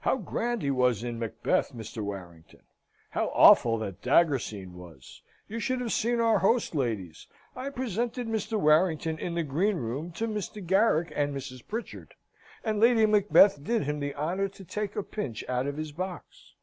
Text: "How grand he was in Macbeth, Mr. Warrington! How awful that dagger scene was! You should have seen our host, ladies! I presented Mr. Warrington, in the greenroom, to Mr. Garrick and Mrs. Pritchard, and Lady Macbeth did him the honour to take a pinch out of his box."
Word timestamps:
"How 0.00 0.16
grand 0.16 0.62
he 0.62 0.72
was 0.72 1.04
in 1.04 1.16
Macbeth, 1.20 1.72
Mr. 1.72 2.02
Warrington! 2.02 2.62
How 3.10 3.26
awful 3.32 3.78
that 3.78 4.02
dagger 4.02 4.40
scene 4.40 4.74
was! 4.76 5.22
You 5.48 5.60
should 5.60 5.80
have 5.80 5.92
seen 5.92 6.18
our 6.18 6.40
host, 6.40 6.74
ladies! 6.74 7.28
I 7.54 7.70
presented 7.70 8.26
Mr. 8.26 8.58
Warrington, 8.58 9.16
in 9.16 9.34
the 9.36 9.44
greenroom, 9.44 10.10
to 10.14 10.26
Mr. 10.26 10.60
Garrick 10.66 11.12
and 11.14 11.32
Mrs. 11.32 11.64
Pritchard, 11.64 12.14
and 12.64 12.80
Lady 12.80 13.06
Macbeth 13.06 13.62
did 13.62 13.84
him 13.84 14.00
the 14.00 14.12
honour 14.16 14.48
to 14.48 14.64
take 14.64 14.96
a 14.96 15.04
pinch 15.04 15.44
out 15.48 15.68
of 15.68 15.76
his 15.76 15.92
box." 15.92 16.54